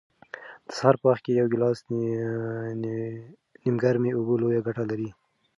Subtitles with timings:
[0.67, 1.79] د سهار په وخت کې یو ګیلاس
[2.81, 5.09] نیمګرمې اوبه لویه ګټه لري.